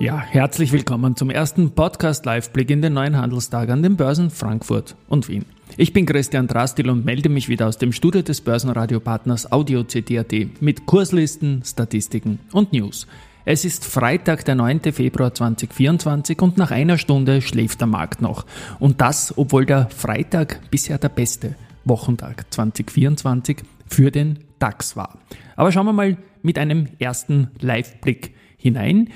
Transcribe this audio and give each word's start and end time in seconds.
Ja, 0.00 0.18
herzlich 0.18 0.72
willkommen 0.72 1.14
zum 1.14 1.28
ersten 1.28 1.72
Podcast-Live-Blick 1.72 2.70
in 2.70 2.80
den 2.80 2.94
neuen 2.94 3.18
Handelstag 3.18 3.68
an 3.68 3.82
den 3.82 3.98
Börsen 3.98 4.30
Frankfurt 4.30 4.96
und 5.10 5.28
Wien. 5.28 5.44
Ich 5.76 5.92
bin 5.92 6.06
Christian 6.06 6.46
Drastil 6.46 6.88
und 6.88 7.04
melde 7.04 7.28
mich 7.28 7.50
wieder 7.50 7.68
aus 7.68 7.76
dem 7.76 7.92
Studio 7.92 8.22
des 8.22 8.40
Börsenradiopartners 8.40 9.52
Audio 9.52 9.84
CD.at 9.84 10.62
mit 10.62 10.86
Kurslisten, 10.86 11.60
Statistiken 11.66 12.38
und 12.50 12.72
News. 12.72 13.08
Es 13.44 13.66
ist 13.66 13.84
Freitag, 13.84 14.46
der 14.46 14.54
9. 14.54 14.80
Februar 14.90 15.34
2024 15.34 16.40
und 16.40 16.56
nach 16.56 16.70
einer 16.70 16.96
Stunde 16.96 17.42
schläft 17.42 17.82
der 17.82 17.86
Markt 17.86 18.22
noch. 18.22 18.46
Und 18.78 19.02
das, 19.02 19.36
obwohl 19.36 19.66
der 19.66 19.90
Freitag 19.90 20.62
bisher 20.70 20.96
der 20.96 21.10
beste 21.10 21.56
Wochentag 21.84 22.46
2024 22.48 23.58
für 23.86 24.10
den 24.10 24.38
DAX 24.60 24.96
war. 24.96 25.18
Aber 25.56 25.70
schauen 25.72 25.84
wir 25.84 25.92
mal 25.92 26.16
mit 26.40 26.56
einem 26.56 26.88
ersten 26.98 27.50
Live-Blick 27.60 28.34
hinein. 28.56 29.10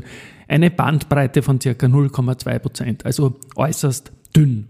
eine 0.48 0.72
Bandbreite 0.72 1.42
von 1.42 1.60
circa 1.60 1.86
0,2 1.86 2.58
Prozent, 2.58 3.06
also 3.06 3.38
äußerst 3.54 4.10
dünn. 4.34 4.66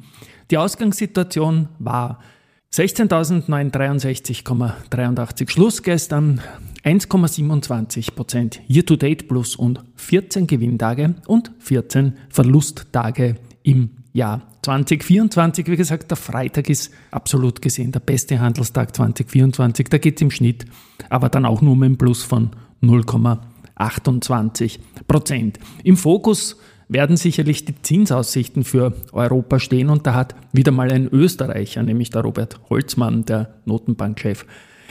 Die 0.50 0.58
Ausgangssituation 0.58 1.70
war 1.78 2.18
16.963,83 2.74 5.50
Schluss 5.50 5.82
gestern, 5.82 6.40
1,27 6.84 8.14
Prozent 8.14 8.62
Year-to-Date 8.66 9.28
plus 9.28 9.56
und 9.56 9.84
14 9.96 10.46
Gewinntage 10.46 11.16
und 11.26 11.52
14 11.58 12.14
Verlusttage 12.30 13.34
im 13.62 13.90
Jahr 14.14 14.40
2024. 14.62 15.66
Wie 15.66 15.76
gesagt, 15.76 16.10
der 16.10 16.16
Freitag 16.16 16.70
ist 16.70 16.90
absolut 17.10 17.60
gesehen 17.60 17.92
der 17.92 18.00
beste 18.00 18.40
Handelstag 18.40 18.96
2024. 18.96 19.88
Da 19.90 19.98
geht 19.98 20.16
es 20.16 20.22
im 20.22 20.30
Schnitt 20.30 20.64
aber 21.10 21.28
dann 21.28 21.44
auch 21.44 21.60
nur 21.60 21.74
um 21.74 21.82
ein 21.82 21.98
Plus 21.98 22.22
von 22.22 22.52
0,28 22.82 24.78
Prozent. 25.06 25.58
Im 25.84 25.98
Fokus 25.98 26.56
werden 26.92 27.16
sicherlich 27.16 27.64
die 27.64 27.80
Zinsaussichten 27.80 28.64
für 28.64 28.94
Europa 29.12 29.58
stehen 29.58 29.88
und 29.88 30.06
da 30.06 30.14
hat 30.14 30.34
wieder 30.52 30.72
mal 30.72 30.92
ein 30.92 31.08
Österreicher, 31.08 31.82
nämlich 31.82 32.10
der 32.10 32.22
Robert 32.22 32.60
Holzmann, 32.68 33.24
der 33.24 33.54
Notenbankchef, 33.64 34.44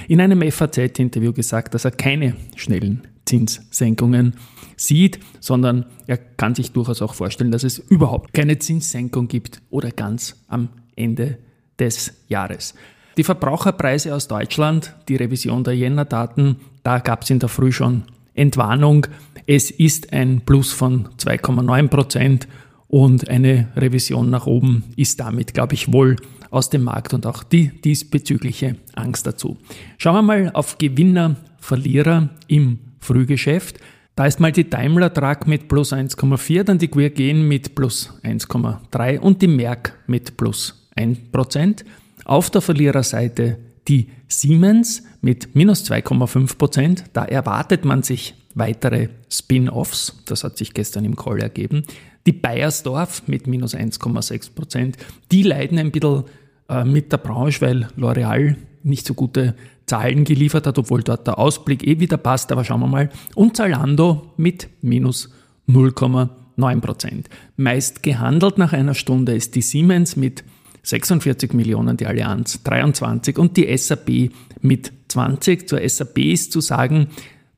in 0.07 0.19
einem 0.19 0.41
FAZ-Interview 0.51 1.31
gesagt, 1.33 1.73
dass 1.73 1.85
er 1.85 1.91
keine 1.91 2.35
schnellen 2.55 3.07
Zinssenkungen 3.25 4.33
sieht, 4.75 5.19
sondern 5.39 5.85
er 6.07 6.17
kann 6.17 6.55
sich 6.55 6.71
durchaus 6.71 7.01
auch 7.01 7.13
vorstellen, 7.13 7.51
dass 7.51 7.63
es 7.63 7.77
überhaupt 7.77 8.33
keine 8.33 8.57
Zinssenkung 8.57 9.27
gibt 9.27 9.61
oder 9.69 9.91
ganz 9.91 10.43
am 10.47 10.69
Ende 10.95 11.37
des 11.79 12.13
Jahres. 12.27 12.73
Die 13.17 13.23
Verbraucherpreise 13.23 14.15
aus 14.15 14.27
Deutschland, 14.27 14.95
die 15.07 15.17
Revision 15.17 15.63
der 15.63 15.75
Jänner-Daten, 15.75 16.57
da 16.83 16.99
gab 16.99 17.23
es 17.23 17.29
in 17.29 17.39
der 17.39 17.49
Früh 17.49 17.71
schon 17.71 18.03
Entwarnung. 18.33 19.07
Es 19.45 19.71
ist 19.71 20.13
ein 20.13 20.41
Plus 20.41 20.71
von 20.71 21.09
2,9 21.17 21.87
Prozent 21.87 22.47
und 22.87 23.29
eine 23.29 23.69
Revision 23.75 24.29
nach 24.29 24.47
oben 24.47 24.83
ist 24.95 25.19
damit, 25.19 25.53
glaube 25.53 25.73
ich, 25.75 25.91
wohl 25.93 26.17
aus 26.49 26.69
dem 26.69 26.83
Markt 26.83 27.13
und 27.13 27.25
auch 27.25 27.43
die 27.43 27.69
diesbezügliche 27.81 28.75
Angst 28.95 29.25
dazu. 29.25 29.57
Schauen 29.97 30.15
wir 30.15 30.21
mal 30.21 30.51
auf 30.53 30.77
Gewinner, 30.77 31.37
Verlierer 31.59 32.29
im 32.47 32.79
Frühgeschäft. 32.99 33.79
Da 34.15 34.25
ist 34.25 34.39
mal 34.39 34.51
die 34.51 34.69
Daimler 34.69 35.13
Truck 35.13 35.47
mit 35.47 35.69
plus 35.69 35.93
1,4, 35.93 36.63
dann 36.63 36.77
die 36.77 36.89
Quergen 36.89 37.47
mit 37.47 37.75
plus 37.75 38.13
1,3 38.23 39.19
und 39.19 39.41
die 39.41 39.47
Merck 39.47 39.97
mit 40.07 40.35
plus 40.35 40.89
1%. 40.97 41.85
Auf 42.25 42.49
der 42.49 42.61
Verliererseite 42.61 43.57
die 43.87 44.09
Siemens 44.27 45.03
mit 45.21 45.55
minus 45.55 45.89
2,5 45.89 46.57
Prozent. 46.57 47.03
Da 47.13 47.25
erwartet 47.25 47.85
man 47.85 48.03
sich 48.03 48.35
weitere 48.55 49.09
Spin-offs. 49.29 50.21
Das 50.25 50.43
hat 50.43 50.57
sich 50.57 50.73
gestern 50.73 51.05
im 51.05 51.15
Call 51.15 51.39
ergeben. 51.39 51.83
Die 52.25 52.33
Bayersdorf 52.33 53.23
mit 53.27 53.47
minus 53.47 53.75
1,6 53.75 54.53
Prozent. 54.53 54.97
Die 55.31 55.43
leiden 55.43 55.77
ein 55.77 55.91
bisschen 55.91 56.23
äh, 56.69 56.83
mit 56.83 57.11
der 57.11 57.17
Branche, 57.17 57.61
weil 57.61 57.87
L'Oreal 57.97 58.55
nicht 58.83 59.05
so 59.05 59.13
gute 59.13 59.55
Zahlen 59.85 60.23
geliefert 60.23 60.67
hat, 60.67 60.77
obwohl 60.77 61.03
dort 61.03 61.27
der 61.27 61.37
Ausblick 61.37 61.85
eh 61.85 61.99
wieder 61.99 62.17
passt. 62.17 62.51
Aber 62.51 62.63
schauen 62.63 62.81
wir 62.81 62.87
mal. 62.87 63.09
Und 63.35 63.57
Zalando 63.57 64.33
mit 64.37 64.69
minus 64.81 65.29
0,9 65.67 66.81
Prozent. 66.81 67.29
Meist 67.57 68.03
gehandelt 68.03 68.57
nach 68.57 68.73
einer 68.73 68.95
Stunde 68.95 69.35
ist 69.35 69.55
die 69.55 69.61
Siemens 69.61 70.15
mit 70.15 70.43
46 70.83 71.53
Millionen 71.53 71.97
die 71.97 72.07
Allianz, 72.07 72.63
23 72.63 73.37
und 73.37 73.55
die 73.55 73.75
SAP 73.77 74.31
mit 74.61 74.91
20. 75.11 75.67
Zur 75.67 75.87
SAP 75.87 76.17
ist 76.19 76.51
zu 76.51 76.61
sagen, 76.61 77.07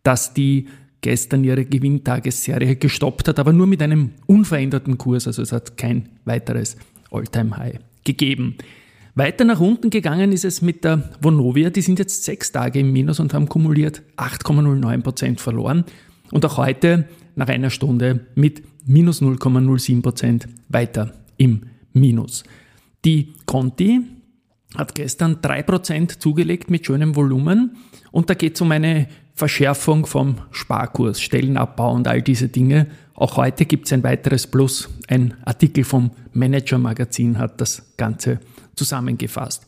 dass 0.04 0.34
die 0.34 0.68
gestern 1.02 1.44
ihre 1.44 1.66
Gewinntagesserie 1.66 2.76
gestoppt 2.76 3.28
hat, 3.28 3.40
aber 3.40 3.54
nur 3.54 3.68
mit 3.68 3.82
einem 3.82 4.12
unveränderten 4.26 4.98
Kurs, 4.98 5.28
also 5.28 5.42
es 5.42 5.52
hat 5.52 5.78
kein 5.78 6.10
weiteres 6.26 6.78
All-Time-High 7.12 7.80
gegeben. 8.04 8.56
Weiter 9.16 9.46
nach 9.46 9.60
unten 9.60 9.92
gegangen 9.92 10.32
ist 10.32 10.46
es 10.46 10.62
mit 10.62 10.84
der 10.84 11.12
Vonovia, 11.22 11.70
die 11.70 11.82
sind 11.82 12.00
jetzt 12.00 12.24
sechs 12.24 12.52
Tage 12.52 12.80
im 12.80 12.92
Minus 12.92 13.20
und 13.20 13.34
haben 13.34 13.48
kumuliert 13.48 14.02
8,09% 14.18 15.40
verloren 15.40 15.84
und 16.32 16.46
auch 16.46 16.58
heute 16.58 17.08
nach 17.36 17.48
einer 17.48 17.70
Stunde 17.70 18.26
mit 18.34 18.64
minus 18.86 19.22
0,07% 19.22 20.46
weiter 20.70 21.14
im 21.38 21.62
Minus. 21.94 22.44
Die 23.06 23.34
Conti 23.46 24.02
hat 24.76 24.96
gestern 24.96 25.36
3% 25.38 26.20
zugelegt 26.20 26.70
mit 26.70 26.86
schönem 26.86 27.16
Volumen 27.16 27.78
und 28.12 28.30
da 28.30 28.34
geht 28.34 28.56
es 28.56 28.62
um 28.62 28.72
eine 28.72 29.08
Verschärfung 29.36 30.06
vom 30.06 30.38
Sparkurs, 30.52 31.20
Stellenabbau 31.20 31.94
und 31.94 32.08
all 32.08 32.22
diese 32.22 32.50
Dinge. 32.50 32.88
Auch 33.16 33.38
heute 33.38 33.66
gibt 33.66 33.88
es 33.88 33.94
ein 33.94 34.04
weiteres 34.04 34.48
Plus. 34.48 34.90
Ein 35.08 35.34
Artikel 35.46 35.84
vom 35.84 36.12
Manager 36.34 36.78
Magazin 36.78 37.40
hat 37.40 37.60
das 37.60 37.84
Ganze 37.98 38.40
zusammengefasst. 38.76 39.66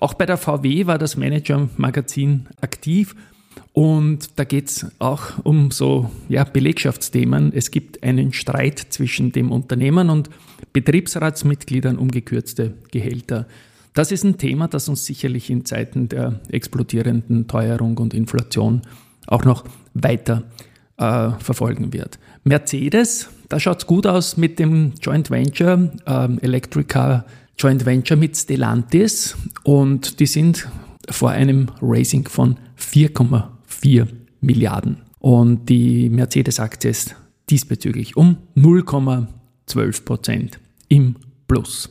Auch 0.00 0.14
bei 0.14 0.26
der 0.26 0.36
VW 0.36 0.86
war 0.86 0.98
das 0.98 1.16
Manager 1.16 1.68
Magazin 1.76 2.46
aktiv 2.60 3.14
und 3.72 4.38
da 4.38 4.44
geht 4.44 4.68
es 4.70 4.86
auch 4.98 5.44
um 5.44 5.70
so 5.70 6.10
ja, 6.28 6.44
Belegschaftsthemen. 6.44 7.52
Es 7.54 7.70
gibt 7.70 8.02
einen 8.02 8.32
Streit 8.32 8.78
zwischen 8.78 9.32
dem 9.32 9.50
Unternehmen 9.52 10.10
und 10.10 10.30
Betriebsratsmitgliedern 10.72 11.98
um 11.98 12.10
gekürzte 12.10 12.74
Gehälter. 12.90 13.46
Das 13.94 14.10
ist 14.10 14.24
ein 14.24 14.38
Thema, 14.38 14.66
das 14.66 14.88
uns 14.88 15.06
sicherlich 15.06 15.50
in 15.50 15.64
Zeiten 15.64 16.08
der 16.08 16.40
explodierenden 16.50 17.46
Teuerung 17.46 17.96
und 17.98 18.12
Inflation 18.12 18.82
auch 19.26 19.44
noch 19.44 19.64
weiter 19.94 20.42
äh, 20.96 21.30
verfolgen 21.38 21.92
wird. 21.92 22.18
Mercedes, 22.42 23.30
da 23.48 23.60
schaut 23.60 23.78
es 23.78 23.86
gut 23.86 24.06
aus 24.06 24.36
mit 24.36 24.58
dem 24.58 24.92
Joint 25.00 25.30
Venture, 25.30 25.92
äh, 26.06 26.44
Electrica 26.44 27.24
Joint 27.56 27.86
Venture 27.86 28.16
mit 28.16 28.36
Stellantis 28.36 29.36
und 29.62 30.18
die 30.18 30.26
sind 30.26 30.68
vor 31.08 31.30
einem 31.30 31.70
Raising 31.80 32.26
von 32.26 32.56
4,4 32.76 34.08
Milliarden. 34.40 35.02
Und 35.20 35.68
die 35.68 36.10
Mercedes-Aktie 36.10 36.90
ist 36.90 37.14
diesbezüglich 37.48 38.16
um 38.16 38.38
0,12 38.56 40.04
Prozent 40.04 40.58
im 40.88 41.14
Plus. 41.46 41.90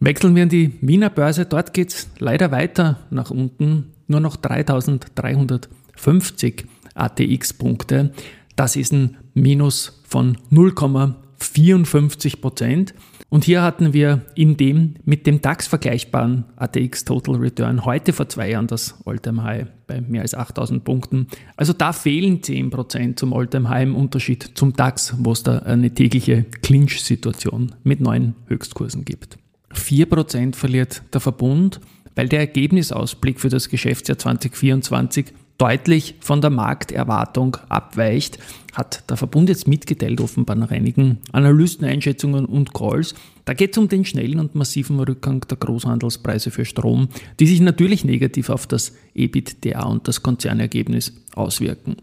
Wechseln 0.00 0.34
wir 0.34 0.42
in 0.44 0.48
die 0.48 0.72
Wiener 0.80 1.10
Börse. 1.10 1.44
Dort 1.44 1.74
geht 1.74 1.90
es 1.90 2.08
leider 2.18 2.50
weiter 2.50 3.00
nach 3.10 3.30
unten. 3.30 3.92
Nur 4.06 4.20
noch 4.20 4.36
3350 4.36 6.64
ATX-Punkte. 6.94 8.12
Das 8.56 8.76
ist 8.76 8.92
ein 8.92 9.18
Minus 9.34 10.00
von 10.08 10.38
0,54 10.50 12.40
Prozent. 12.40 12.94
Und 13.28 13.44
hier 13.44 13.60
hatten 13.62 13.92
wir 13.92 14.22
in 14.34 14.56
dem 14.56 14.94
mit 15.04 15.26
dem 15.26 15.42
DAX 15.42 15.66
vergleichbaren 15.68 16.44
ATX 16.56 17.04
Total 17.04 17.36
Return 17.36 17.84
heute 17.84 18.14
vor 18.14 18.28
zwei 18.28 18.50
Jahren 18.50 18.66
das 18.66 18.96
Alltime 19.04 19.44
High 19.44 19.66
bei 19.86 20.00
mehr 20.00 20.22
als 20.22 20.34
8000 20.34 20.82
Punkten. 20.82 21.28
Also 21.56 21.72
da 21.72 21.92
fehlen 21.92 22.40
10% 22.40 23.14
zum 23.16 23.32
Alltime 23.34 23.68
High 23.68 23.84
im 23.84 23.94
Unterschied 23.94 24.50
zum 24.54 24.72
DAX, 24.72 25.14
wo 25.18 25.30
es 25.32 25.44
da 25.44 25.60
eine 25.60 25.94
tägliche 25.94 26.44
Clinch-Situation 26.62 27.76
mit 27.84 28.00
neuen 28.00 28.34
Höchstkursen 28.46 29.04
gibt. 29.04 29.38
4% 29.74 30.54
verliert 30.54 31.02
der 31.12 31.20
Verbund, 31.20 31.80
weil 32.14 32.28
der 32.28 32.40
Ergebnisausblick 32.40 33.40
für 33.40 33.48
das 33.48 33.68
Geschäftsjahr 33.68 34.18
2024 34.18 35.32
deutlich 35.60 36.14
von 36.20 36.40
der 36.40 36.50
Markterwartung 36.50 37.58
abweicht, 37.68 38.38
hat 38.72 39.08
der 39.10 39.18
Verbund 39.18 39.50
jetzt 39.50 39.68
mitgeteilt, 39.68 40.20
offenbar 40.20 40.56
nach 40.56 40.70
einigen 40.70 41.18
Analysteneinschätzungen 41.32 42.46
und 42.46 42.72
Calls. 42.72 43.14
Da 43.44 43.52
geht 43.52 43.72
es 43.72 43.78
um 43.78 43.88
den 43.88 44.06
schnellen 44.06 44.40
und 44.40 44.54
massiven 44.54 44.98
Rückgang 44.98 45.40
der 45.48 45.58
Großhandelspreise 45.58 46.50
für 46.50 46.64
Strom, 46.64 47.08
die 47.40 47.46
sich 47.46 47.60
natürlich 47.60 48.04
negativ 48.04 48.48
auf 48.48 48.66
das 48.66 48.94
EBITDA 49.14 49.84
und 49.84 50.08
das 50.08 50.22
Konzernergebnis 50.22 51.12
auswirken. 51.34 51.96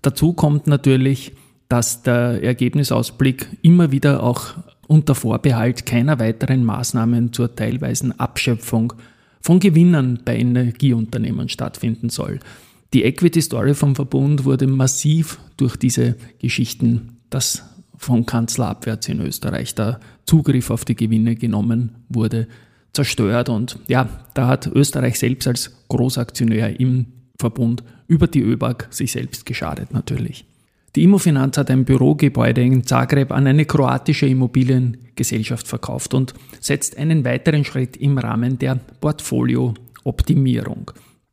Dazu 0.00 0.32
kommt 0.32 0.66
natürlich, 0.66 1.32
dass 1.68 2.02
der 2.02 2.42
Ergebnisausblick 2.42 3.48
immer 3.60 3.92
wieder 3.92 4.22
auch 4.22 4.54
unter 4.88 5.14
Vorbehalt 5.14 5.86
keiner 5.86 6.18
weiteren 6.18 6.64
Maßnahmen 6.64 7.32
zur 7.32 7.54
teilweisen 7.54 8.18
Abschöpfung 8.18 8.94
von 9.40 9.60
Gewinnern 9.60 10.20
bei 10.24 10.36
Energieunternehmen 10.36 11.48
stattfinden 11.48 12.08
soll. 12.08 12.40
Die 12.94 13.04
Equity 13.04 13.40
Story 13.42 13.74
vom 13.74 13.94
Verbund 13.94 14.44
wurde 14.44 14.66
massiv 14.66 15.38
durch 15.58 15.76
diese 15.76 16.16
Geschichten, 16.40 17.18
dass 17.30 17.62
vom 17.96 18.24
Kanzler 18.24 18.68
abwärts 18.68 19.08
in 19.08 19.20
Österreich 19.20 19.74
der 19.74 20.00
Zugriff 20.24 20.70
auf 20.70 20.84
die 20.84 20.96
Gewinne 20.96 21.36
genommen 21.36 21.96
wurde, 22.08 22.48
zerstört. 22.92 23.50
Und 23.50 23.78
ja, 23.88 24.08
da 24.34 24.46
hat 24.46 24.66
Österreich 24.66 25.18
selbst 25.18 25.46
als 25.46 25.70
Großaktionär 25.88 26.80
im 26.80 27.06
Verbund 27.38 27.84
über 28.06 28.26
die 28.26 28.40
ÖBAG 28.40 28.86
sich 28.90 29.12
selbst 29.12 29.44
geschadet 29.44 29.92
natürlich. 29.92 30.46
Die 30.96 31.04
Immofinanz 31.04 31.58
hat 31.58 31.70
ein 31.70 31.84
Bürogebäude 31.84 32.62
in 32.62 32.84
Zagreb 32.84 33.30
an 33.30 33.46
eine 33.46 33.66
kroatische 33.66 34.26
Immobiliengesellschaft 34.26 35.68
verkauft 35.68 36.14
und 36.14 36.34
setzt 36.60 36.96
einen 36.96 37.24
weiteren 37.24 37.64
Schritt 37.64 37.96
im 37.96 38.18
Rahmen 38.18 38.58
der 38.58 38.80
Portfoliooptimierung. 39.00 40.90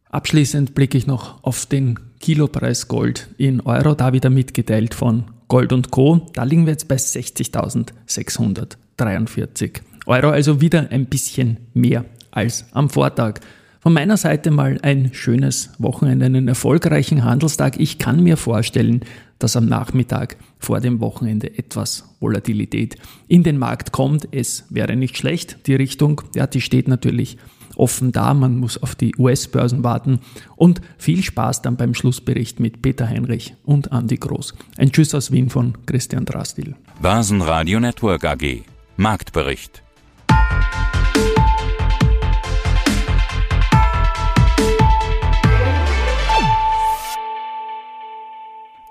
Abschließend 0.09 0.75
blicke 0.75 0.97
ich 0.97 1.07
noch 1.07 1.43
auf 1.43 1.65
den 1.65 1.99
Kilopreis 2.19 2.87
Gold 2.87 3.29
in 3.37 3.61
Euro, 3.61 3.95
da 3.95 4.13
wieder 4.13 4.29
mitgeteilt 4.29 4.93
von 4.93 5.23
Gold 5.47 5.91
Co. 5.91 6.27
Da 6.33 6.43
liegen 6.43 6.65
wir 6.65 6.71
jetzt 6.71 6.87
bei 6.87 6.95
60.643 6.95 9.81
Euro, 10.05 10.29
also 10.29 10.61
wieder 10.61 10.91
ein 10.91 11.07
bisschen 11.07 11.57
mehr 11.73 12.05
als 12.31 12.65
am 12.71 12.89
Vortag. 12.89 13.41
Von 13.85 13.93
meiner 13.93 14.17
Seite 14.17 14.49
mal 14.49 14.79
ein 14.81 15.13
schönes 15.13 15.69
Wochenende, 15.77 16.25
einen 16.25 16.47
erfolgreichen 16.47 17.23
Handelstag. 17.23 17.79
Ich 17.79 17.99
kann 17.99 18.23
mir 18.23 18.35
vorstellen, 18.35 19.01
dass 19.37 19.55
am 19.55 19.67
Nachmittag 19.67 20.37
vor 20.57 20.79
dem 20.79 21.01
Wochenende 21.01 21.55
etwas 21.55 22.15
Volatilität 22.19 22.95
in 23.27 23.43
den 23.43 23.59
Markt 23.59 23.91
kommt. 23.91 24.27
Es 24.31 24.65
wäre 24.71 24.95
nicht 24.95 25.17
schlecht. 25.17 25.67
Die 25.67 25.75
Richtung, 25.75 26.23
ja, 26.33 26.47
die 26.47 26.61
steht 26.61 26.87
natürlich 26.87 27.37
offen 27.75 28.11
da. 28.11 28.33
Man 28.33 28.57
muss 28.57 28.81
auf 28.81 28.95
die 28.95 29.13
US-Börsen 29.19 29.83
warten. 29.83 30.19
Und 30.55 30.81
viel 30.97 31.21
Spaß 31.21 31.61
dann 31.61 31.77
beim 31.77 31.93
Schlussbericht 31.93 32.59
mit 32.59 32.81
Peter 32.81 33.07
Heinrich 33.07 33.53
und 33.65 33.91
Andy 33.91 34.17
Groß. 34.17 34.55
Ein 34.77 34.93
Tschüss 34.93 35.13
aus 35.13 35.31
Wien 35.31 35.51
von 35.51 35.77
Christian 35.85 36.25
Drastil. 36.25 36.73
Börsenradio 37.03 37.79
Network 37.79 38.25
AG. 38.25 38.63
Marktbericht. 38.97 39.84